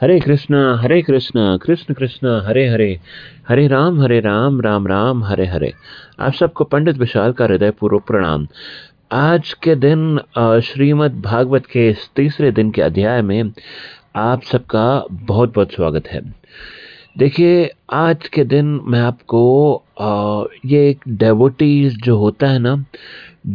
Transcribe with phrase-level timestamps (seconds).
[0.00, 2.98] हरे कृष्णा हरे कृष्णा कृष्ण कृष्णा हरे हरे
[3.48, 5.72] हरे राम हरे राम राम राम हरे हरे।
[6.20, 8.46] आप सबको पंडित विशाल का हृदय पूर्वक प्रणाम।
[9.12, 10.18] आज के दिन
[10.64, 13.52] श्रीमद् भागवत के इस तीसरे दिन के अध्याय में
[14.16, 16.20] आप सबका बहुत बहुत स्वागत है।
[17.18, 19.42] देखिए आज के दिन मैं आपको
[20.66, 22.84] ये एक डेवोटीज जो होता है ना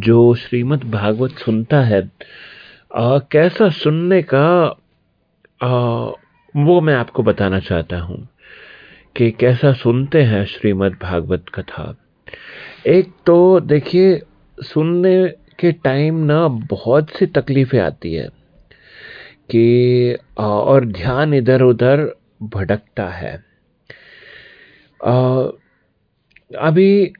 [0.08, 2.02] जो श्रीमद् भागवत सुनता है
[2.96, 4.46] आ, कैसा सुनने का
[5.62, 6.10] आ,
[6.56, 8.28] वो मैं आपको बताना चाहता हूँ
[9.16, 11.94] कि कैसा सुनते हैं श्रीमद् भागवत कथा।
[12.86, 14.20] एक तो देखिए,
[14.58, 18.28] सुनने के टाइम ना बहुत सी तकलीफ़ें आती है
[19.50, 22.04] कि और ध्यान इधर उधर
[22.42, 23.34] भटकता है।
[26.50, 27.12] अभी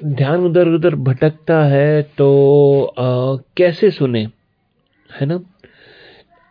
[0.00, 2.94] ध्यान उधर उधर भटकता है तो
[3.56, 4.26] कैसे सुने?
[5.10, 5.40] है ना?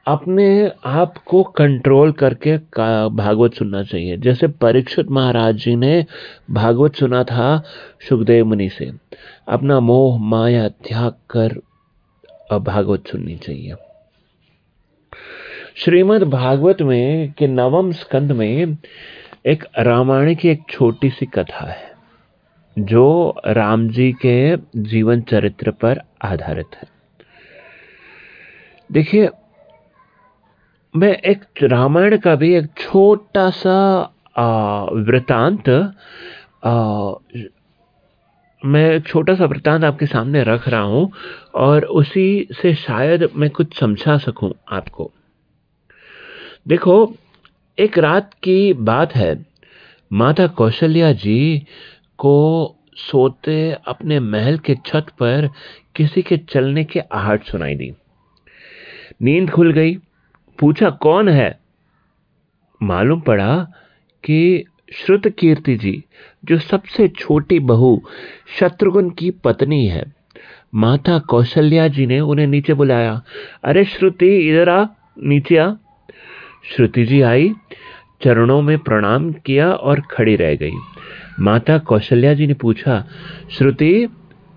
[0.06, 2.58] अपने आप को कंट्रोल करके
[3.10, 6.06] भागवत सुनना चाहिए। जैसे परीक्षित महाराज जी ने
[6.52, 7.64] भागवत सुना था
[8.10, 8.92] सुखदेव मुनि से।
[9.48, 11.60] अपना मोह, माया त्याग कर
[12.60, 13.76] भागवत सुननी चाहिए।
[15.76, 18.78] श्रीमद् भागवत में के नवम स्कंद में
[19.46, 21.92] एक रामायण की एक छोटी सी कथा है,
[22.78, 26.88] जो राम जी के जीवन चरित्र पर आधारित है।
[28.90, 29.30] देखिए
[30.96, 33.78] मैं एक रामायण का भी एक छोटा सा
[34.94, 35.70] वृतांत
[38.62, 41.12] मैं एक छोटा सा वृतांत आपके सामने रख रहा हूँ
[41.56, 45.12] और उसी से शायद मैं कुछ समझा सकूँ आपको।
[46.68, 47.16] देखो,
[47.78, 49.46] एक रात की बात है।
[50.12, 51.66] माता कौशल्या जी
[52.18, 52.36] को
[52.96, 55.50] सोते अपने महल के छत पर
[55.96, 57.94] किसी के चलने के आहट सुनाई दी।
[59.22, 59.98] नींद खुल गई।
[60.60, 61.60] पूछा, कौन है?
[62.84, 63.68] मालूम पड़ा
[64.24, 66.04] कि श्रुत कीर्ति जी,
[66.46, 68.04] जो सबसे छोटी बहू
[68.60, 70.14] शत्रुघ्न की पत्नी है,
[70.76, 73.22] माता कौशल्या जी ने उन्हें नीचे बुलाया।
[73.64, 74.86] अरे श्रुति, इधर आ,
[75.24, 75.74] नीचे आ।
[76.76, 77.54] श्रुति जी आई,
[78.22, 80.72] चरणों में प्रणाम किया और खड़ी रह गई।
[81.40, 83.08] माता कौशल्या जी ने पूछा,
[83.52, 84.08] श्रुति,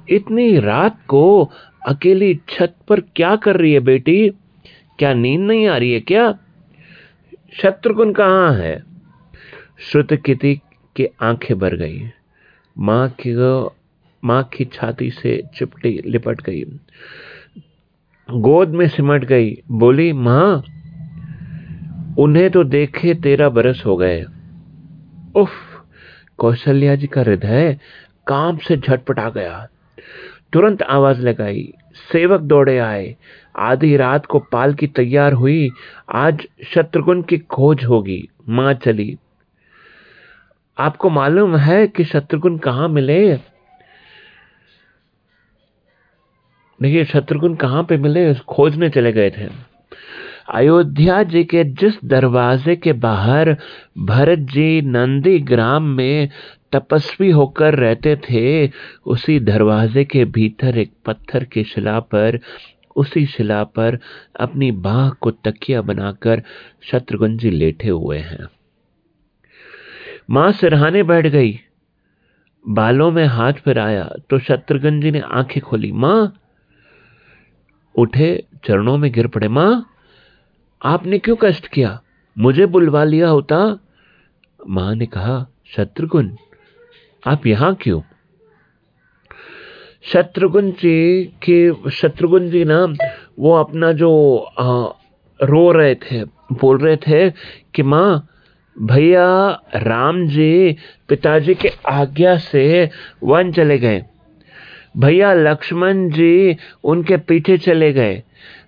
[0.08, 1.50] इतनी रात को
[1.88, 4.30] अकेली छत पर क्या कर रही है बेटी?
[4.98, 6.38] क्या नींद नहीं आ रही है क्या?
[7.62, 8.84] शत्रुघ्न कहाँ है?
[9.78, 10.60] श्रुत किति
[10.96, 12.10] की आँखें भर गई।
[12.78, 13.34] माँ की
[14.24, 16.64] माँ की छाती से चिपटी, लिपट गई।
[18.30, 20.62] गोद में सिमट गई। बोली, माँ,
[22.18, 24.24] उन्हें तो देखे तेरह बरस हो गए।
[25.34, 25.50] उफ,
[26.38, 27.78] कौशल्या जी का हृदय
[28.26, 29.68] काम से झटपटा गया।
[30.52, 31.72] तुरंत आवाज़ लगाई,
[32.12, 33.16] सेवक दौड़े आए।
[33.58, 35.70] आधी रात को पाल की तैयार हुई,
[36.12, 39.16] आज शत्रुघ्न की खोज होगी, माँ चली।
[40.78, 43.36] आपको मालूम है कि शत्रुघ्न कहाँ मिले?
[46.82, 48.34] देखिए, शत्रुघ्न कहाँ पे मिले?
[48.34, 49.76] खोजने चले गए थे।
[50.48, 53.56] अयोध्या जी के जिस दरवाजे के बाहर,
[53.98, 56.28] भरत जी नंदी ग्राम में
[56.72, 58.70] तपस्वी होकर रहते थे,
[59.06, 62.40] उसी दरवाजे के भीतर एक पत्थर की शिला पर,
[62.96, 63.98] उसी शिला पर
[64.40, 66.42] अपनी बाह को तकिया बनाकर
[66.82, 68.48] शत्रुघ्न जी लेटे हुए हैं।
[70.30, 71.58] माँ सिरहाने बैठ गई।
[72.68, 76.34] बालों में हाथ फिराया तो शत्रुघ्न जी ने आँखें खोली। माँ,
[77.94, 79.86] उठे, चरणों में गिर पड़े। माँ,
[80.82, 82.02] आपने क्यों कष्ट किया?
[82.38, 83.78] मुझे बुलवा लिया होता।
[84.68, 86.36] माँ ने कहा, शत्रुघ्न
[87.26, 88.00] आप यहाँ क्यों?
[90.02, 92.94] शत्रुघ्न जी के शत्रुघ्न जी ना
[93.38, 94.88] वो अपना जो आ,
[95.42, 97.30] रो रहे थे बोल रहे थे
[97.74, 98.28] कि माँ
[98.78, 100.76] भैया राम जी
[101.08, 102.90] पिताजी के आज्ञा से
[103.22, 104.04] वन चले गए।
[104.96, 108.22] भैया लक्ष्मण जी उनके पीछे चले गए।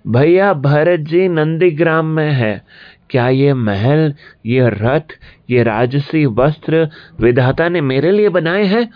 [0.06, 2.62] भैया भरत जी नंदीग्राम में है।
[3.10, 4.14] क्या ये महल,
[4.46, 5.16] ये रथ,
[5.50, 6.88] ये राजसी वस्त्र
[7.20, 8.88] विधाता ने मेरे लिए बनाए हैं?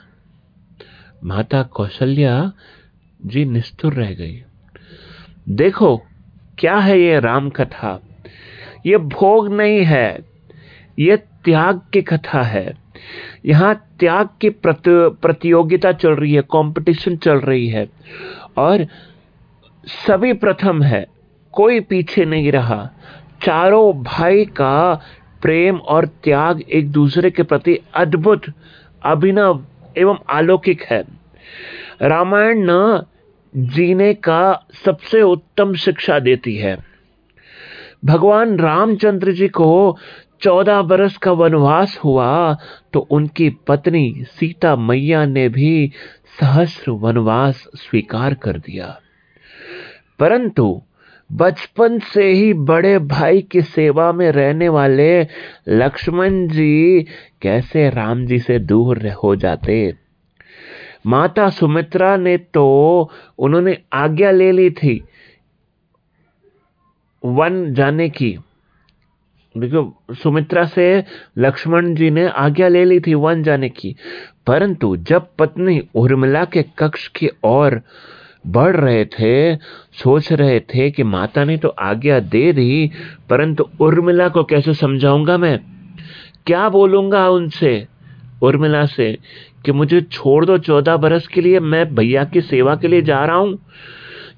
[1.24, 2.52] माता कौशल्या
[3.20, 4.42] जी निष्ठुर रह गई।
[5.48, 5.96] देखो,
[6.58, 8.00] क्या है ये राम कथा
[8.86, 10.18] ये भोग नहीं है,
[10.98, 12.72] ये त्याग की कथा है।
[13.46, 17.86] यहाँ त्याग की प्रतियोगिता चल रही है कंपटीशन चल रही है,
[18.58, 18.86] और
[19.84, 21.06] सभी प्रथम है,
[21.54, 22.88] कोई पीछे नहीं रहा।
[23.42, 25.00] चारों भाई का
[25.42, 28.42] प्रेम और त्याग एक दूसरे के प्रति अद्भुत,
[29.02, 29.64] अभिनव
[29.98, 31.04] एवं अलौकिक है।
[32.02, 33.02] रामायण न
[33.56, 36.78] जीने का सबसे उत्तम शिक्षा देती है।
[38.04, 39.96] भगवान रामचंद्र जी को
[40.40, 42.56] चौदह बरस का वनवास हुआ
[42.92, 45.92] तो उनकी पत्नी सीता मैया ने भी
[46.40, 49.00] सहस्र वनवास स्वीकार कर दिया।
[50.18, 50.82] परंतु
[51.32, 55.26] बचपन से ही बड़े भाई की सेवा में रहने वाले
[55.68, 57.06] लक्ष्मण जी
[57.42, 59.94] कैसे राम जी से दूर हो जाते?
[61.06, 65.04] माता सुमित्रा ने तो उन्होंने आज्ञा ले ली थी
[67.24, 68.38] वन जाने की।
[69.58, 71.04] देखो, सुमित्रा से
[71.38, 73.96] लक्ष्मण जी ने आज्ञा ले ली थी वन जाने की।
[74.46, 77.82] परंतु जब पत्नी उर्मिला के कक्ष की ओर
[78.46, 79.56] बढ़ रहे थे,
[79.92, 82.90] सोच रहे थे कि माता ने तो आज्ञा दे दी,
[83.30, 85.58] परंतु उर्मिला को कैसे समझाऊँगा मैं?
[86.46, 87.86] क्या बोलूँगा उनसे?
[88.42, 89.18] उर्मिला से
[89.64, 93.24] कि मुझे छोड़ दो चौदह बरस के लिए, मैं भैया की सेवा के लिए जा
[93.24, 93.58] रहा हूँ।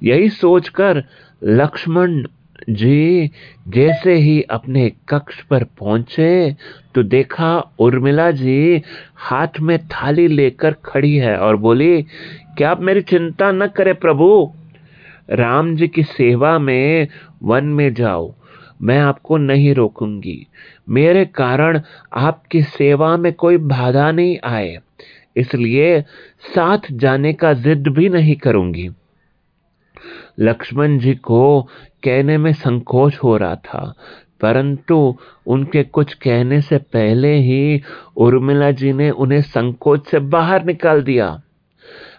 [0.02, 1.04] यही सोचकर
[1.42, 2.24] लक्ष्मण
[2.70, 3.30] जी
[3.68, 6.56] जैसे ही अपने कक्ष पर पहुँचे
[6.94, 8.82] तो देखा उर्मिला जी
[9.16, 12.06] हाथ में थाली लेकर खड़ी है और बोली
[12.58, 14.52] क्या आप मेरी चिंता न करें, प्रभु?
[15.30, 17.08] राम जी की सेवा में,
[17.42, 18.34] वन में जाओ।
[18.82, 20.46] मैं आपको नहीं रोकूँगी।
[20.88, 21.80] मेरे कारण
[22.12, 24.78] आपकी सेवा में कोई बाधा नहीं आए।
[25.36, 26.00] इसलिए
[26.54, 28.88] साथ जाने का जिद भी नहीं करूँगी।
[30.40, 31.62] लक्ष्मण जी को
[32.04, 33.94] कहने में संकोच हो रहा था,
[34.40, 35.16] परंतु
[35.46, 37.82] उनके कुछ कहने से पहले ही
[38.16, 41.40] उर्मिला जी ने उन्हें संकोच से बाहर निकाल दिया।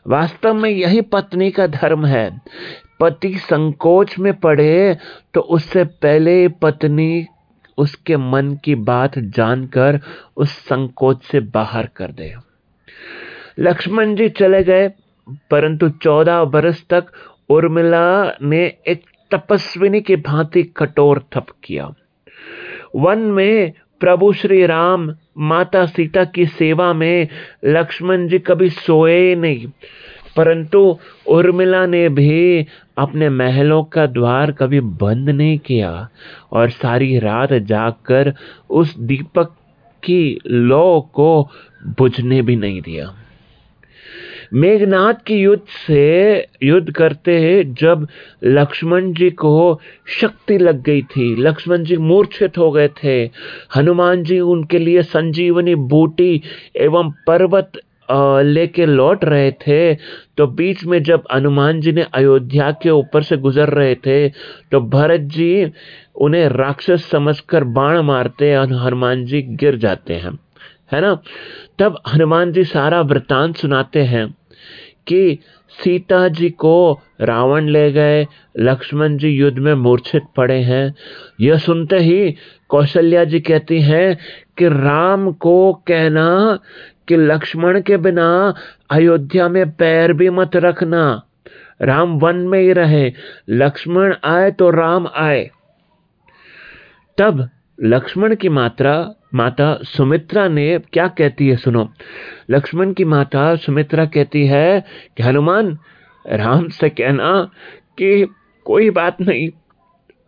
[0.06, 2.30] वास्तव में यही पत्नी का धर्म है।
[3.00, 4.98] पति संकोच में पड़े
[5.34, 7.26] तो उससे पहले पत्नी
[7.78, 10.00] उसके मन की बात जानकर
[10.38, 12.34] उस संकोच से बाहर कर दे।
[13.60, 14.88] लक्ष्मण जी चले गए,
[15.52, 17.12] परंतु चौदह बरस तक
[17.50, 21.94] उर्मिला ने एक तपस्विनी की भांति कठोर तप किया।
[22.96, 27.28] वन में प्रभु श्री राम, माता सीता की सेवा में
[27.66, 29.68] लक्ष्मण जी कभी सोए नहीं।
[30.38, 30.98] परंतु
[31.28, 32.66] उर्मिला ने भी
[32.98, 36.10] अपने महलों का द्वार कभी बंद नहीं किया
[36.52, 38.34] और सारी रात जागकर
[38.70, 39.56] उस दीपक
[40.04, 41.50] की लौ को
[41.86, 43.25] बुझने भी नहीं दिया।
[44.56, 48.08] मेघनाथ की युद्ध से, युद्ध करते हैं जब
[48.44, 49.80] लक्ष्मण जी को
[50.22, 53.24] शक्ति लग गई थी, लक्ष्मण जी मूर्छित हो गए थे।
[53.76, 56.42] हनुमान जी उनके लिए संजीवनी बूटी
[56.76, 57.72] एवं पर्वत
[58.46, 59.96] लेके लौट रहे थे।
[60.38, 64.30] तो बीच में जब हनुमान जी ने अयोध्या के ऊपर से गुजर रहे थे
[64.72, 65.72] तो भरत जी
[66.16, 70.40] उन्हें राक्षस समझकर बाण मारते और हनुमान जी गिर जाते हैं।
[70.92, 71.22] है ना?
[71.80, 74.36] तब हनुमान जी सारा वृतांत सुनाते हैं।
[75.08, 75.40] कि
[75.84, 80.96] सीता जी को रावण ले गए, लक्ष्मण जी युद्ध में मूर्छित पड़े हैं।
[81.42, 82.36] यह सुनते ही
[82.70, 84.18] कौशल्या जी कहती हैं
[84.58, 86.60] कि राम को कहना
[87.08, 88.54] कि लक्ष्मण के बिना
[88.90, 91.24] अयोध्या में पैर भी मत रखना।
[91.82, 93.14] राम वन में ही रहे,
[93.50, 95.52] लक्ष्मण आए तो राम आए।
[97.18, 97.50] तब
[97.84, 101.90] लक्ष्मण की मात्रा माता सुमित्रा ने क्या कहती है सुनो।
[102.50, 104.86] लक्ष्मण की माता सुमित्रा कहती है
[105.18, 105.78] कि, हनुमान,
[106.28, 107.50] राम से कहना
[107.98, 108.34] कि
[108.66, 109.50] कोई बात नहीं,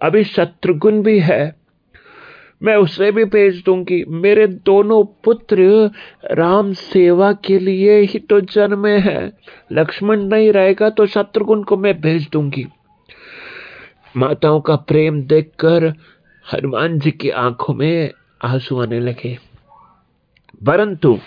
[0.02, 1.56] अभी शत्रुघ्न भी है।
[2.64, 5.90] मैं उसे भी भेज दूँगी। मेरे दोनों पुत्र
[6.32, 9.32] राम सेवा के लिए ही तो जन्मे हैं।
[9.72, 12.66] लक्ष्मण नहीं रहेगा तो शत्रुघ्न को मैं भेज दूँगी।
[14.18, 15.94] माताओं का प्रेम देखकर
[16.54, 18.12] हनुमान जी की आँखों में
[18.44, 19.38] आँसू आने लगे।
[20.68, 21.20] परंतु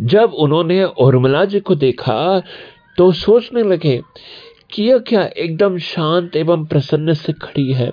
[0.00, 2.42] जब उन्होंने उर्मिला जी को देखा
[2.96, 4.02] तो सोचने लगे
[4.70, 7.90] कि यह क्या एकदम शांत एवं प्रसन्न से खड़ी है।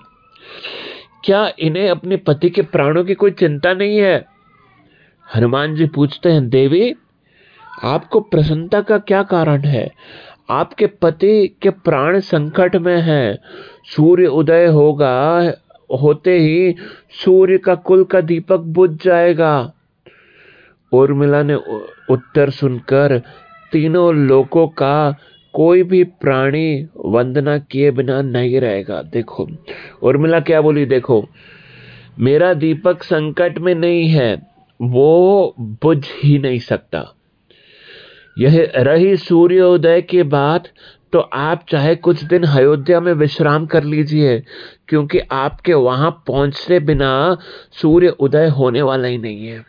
[1.23, 4.25] क्या इन्हें अपने पति के प्राणों की कोई चिंता नहीं है?
[5.35, 6.95] हनुमान जी पूछते हैं, देवी,
[7.83, 9.91] आपको प्रसन्नता का क्या कारण है?
[10.49, 13.37] आपके पति के प्राण संकट में है।
[13.85, 15.41] सूर्य उदय होगा
[15.91, 16.75] होते ही
[17.25, 19.73] सूर्य का कुल का दीपक बुझ जाएगा।
[20.91, 21.55] उर्मिला ने
[22.09, 23.21] उत्तर सुनकर
[23.71, 25.15] तीनों लोगों का
[25.53, 29.47] कोई भी प्राणी वंदना किए बिना नहीं रहेगा। देखो,
[30.03, 30.85] उर्मिला क्या बोली?
[30.85, 31.25] देखो,
[32.19, 34.47] मेरा दीपक संकट में नहीं है,
[34.81, 37.15] वो बुझ ही नहीं सकता।
[38.37, 40.67] यह रही सूर्योदय के बाद
[41.15, 44.43] तो आप चाहे कुछ दिन अयोध्या में विश्राम कर लीजिए,
[44.87, 47.37] क्योंकि आपके वहाँ पहुँचने बिना
[47.71, 49.65] सूर्य उदय होने वाला ही नहीं है।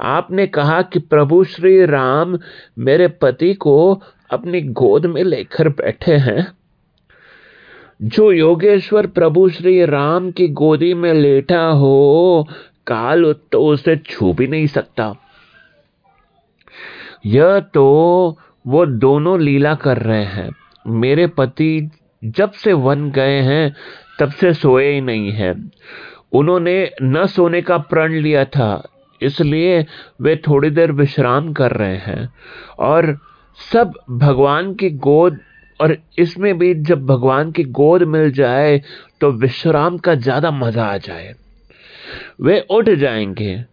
[0.00, 2.38] आपने कहा कि प्रभु श्री राम
[2.78, 6.52] मेरे पति को अपनी गोद में लेकर बैठे हैं।
[8.02, 12.48] जो योगेश्वर प्रभु श्री राम की गोदी में लेटा हो,
[12.86, 15.14] काल तो उसे छू भी नहीं सकता।
[17.26, 20.50] यह तो वो दोनों लीला कर रहे हैं।
[20.84, 21.90] मेरे पति
[22.22, 23.74] जब से वन गए हैं,
[24.18, 25.54] तब से सोए ही नहीं हैं।
[26.32, 28.82] उन्होंने न सोने का प्रण लिया था,
[29.20, 29.84] इसलिए
[30.20, 32.28] वे थोड़ी देर विश्राम कर रहे हैं।
[32.80, 33.16] और
[33.58, 35.38] सब भगवान की गोद,
[35.80, 38.80] और इसमें भी जब भगवान की गोद मिल जाए
[39.20, 41.34] तो विश्राम का ज़्यादा मज़ा आ जाए।
[42.40, 43.64] वे उठ जाएँगे,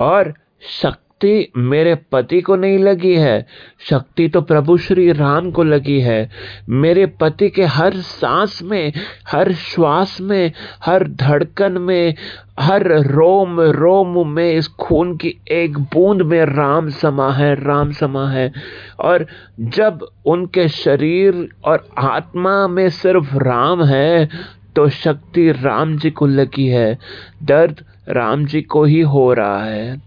[0.00, 0.32] और
[0.72, 3.46] शक्ति शक्ति मेरे पति को नहीं लगी है।
[3.80, 6.30] शक्ति तो प्रभु श्री राम को लगी है।
[6.68, 8.92] मेरे पति के हर सांस में,
[9.28, 10.52] हर श्वास में,
[10.84, 12.14] हर धड़कन में,
[12.60, 18.28] हर रोम रोम में, इस खून की एक बूंद में राम समा है, राम समा
[18.30, 18.52] है।
[19.00, 19.26] और
[19.60, 24.28] जब उनके शरीर और आत्मा में सिर्फ़ राम है
[24.76, 26.98] तो शक्ति राम जी को लगी है।
[27.42, 30.00] दर्द राम जी को ही हो रहा है।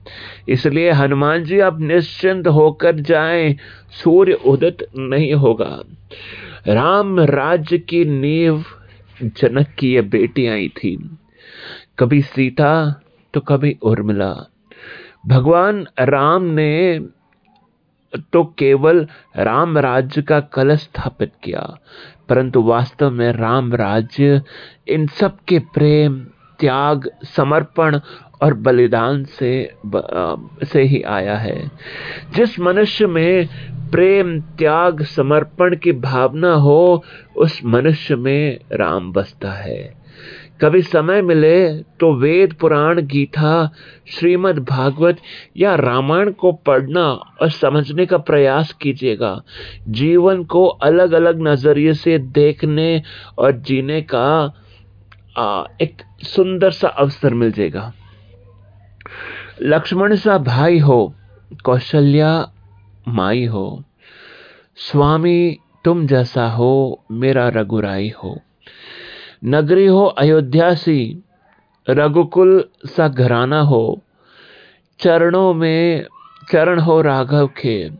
[0.50, 3.55] इसलिए हनुमान जी, आप निश्चिंत होकर जाएँ,
[3.93, 5.79] सूर्य उदित नहीं होगा।
[6.67, 8.63] राम राज्य की नींव
[9.22, 10.95] जनक की ये बेटी आई थी।
[12.00, 12.74] कभी सीता
[13.33, 14.33] तो कभी उर्मिला।
[15.27, 17.00] भगवान राम ने
[18.33, 19.07] तो केवल
[19.38, 21.62] राम राज्य का कलश स्थापित किया,
[22.29, 24.41] परंतु वास्तव में राम राज्य
[24.88, 26.25] इन सब के प्रेम
[26.60, 28.00] त्याग समर्पण
[28.41, 29.51] और बलिदान से
[30.65, 31.72] से ही आया है।
[32.36, 33.48] जिस मनुष्य में
[33.91, 37.03] प्रेम त्याग समर्पण की भावना हो
[37.38, 40.03] उस मनुष्य में राम बसता है।
[40.62, 43.72] कभी समय मिले तो वेद पुराण गीता
[44.07, 45.17] श्रीमद् भागवत
[45.57, 47.05] या रामायण को पढ़ना
[47.41, 49.41] और समझने का प्रयास कीजिएगा।
[49.88, 53.01] जीवन को अलग अलग नज़रिए से देखने
[53.38, 54.53] और जीने का
[55.38, 57.94] आ, एक सुंदर सा अवसर मिल जाएगा।
[59.62, 61.15] लक्ष्मण सा भाई हो,
[61.63, 62.51] कौशल्या
[63.08, 63.84] माई हो,
[64.77, 68.39] स्वामी तुम जैसा हो, मेरा रघुराई हो।
[69.46, 71.24] नगरी हो, अयोध्या सी,
[71.89, 74.01] रघुकुल सा घराना हो,
[75.00, 76.06] चरणों में
[76.51, 77.92] चरण हो, राघव के,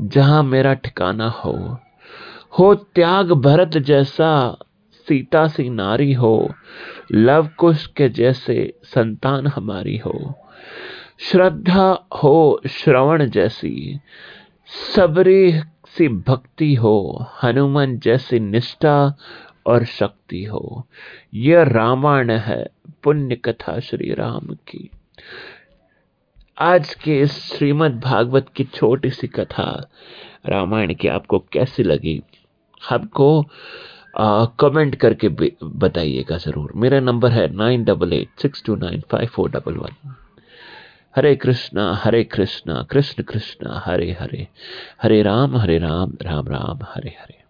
[0.00, 1.78] जहाँ मेरा ठिकाना हो।
[2.58, 4.58] हो त्याग भरत जैसा
[5.08, 6.54] सीता सी नारी हो,
[7.12, 10.34] लव कुश के जैसे संतान हमारी हो।
[11.20, 14.00] श्रद्धा हो श्रवण जैसी,
[14.96, 19.16] सबरी सी भक्ति हो, हनुमान जैसी निष्ठा
[19.66, 20.86] और शक्ति हो।
[21.34, 22.66] यह रामायण है
[23.02, 24.90] पुण्य कथा श्री राम की।
[26.58, 29.90] आज के इस श्रीमद् भागवत की छोटी सी कथा
[30.46, 32.22] रामायण की आपको कैसी लगी?
[32.92, 33.44] आपको
[34.60, 39.50] कमेंट करके बताइएगा ज़रूर। मेरा नंबर है nine double eight six two nine five four
[39.50, 40.14] double one
[41.16, 44.46] Hare Krishna Hare Krishna, Krishna Krishna, Hare Hare.
[45.02, 47.43] Hare Ram Hare Ram Ram Ram, Hare Hare.